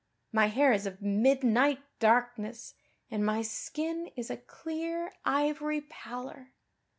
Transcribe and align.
My 0.31 0.47
hair 0.47 0.71
is 0.71 0.87
of 0.87 1.03
midnight 1.03 1.77
darkness 1.99 2.73
and 3.11 3.23
my 3.23 3.43
skin 3.43 4.09
is 4.15 4.31
a 4.31 4.37
clear 4.37 5.11
ivory 5.25 5.81
pallor. 5.81 6.53